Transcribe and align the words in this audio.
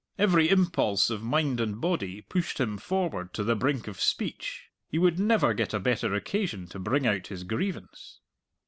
Every 0.17 0.49
impulse 0.49 1.11
of 1.11 1.21
mind 1.21 1.59
and 1.61 1.79
body 1.79 2.21
pushed 2.21 2.59
him 2.59 2.79
forward 2.79 3.35
to 3.35 3.43
the 3.43 3.55
brink 3.55 3.87
of 3.87 4.01
speech; 4.01 4.69
he 4.89 4.97
would 4.97 5.19
never 5.19 5.53
get 5.53 5.75
a 5.75 5.79
better 5.79 6.15
occasion 6.15 6.65
to 6.69 6.79
bring 6.79 7.05
out 7.05 7.27
his 7.27 7.43
grievance. 7.43 8.19